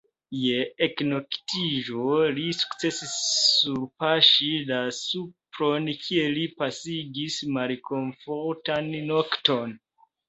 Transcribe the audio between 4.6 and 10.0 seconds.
la supron, kie li pasigis malkomfortan nokton.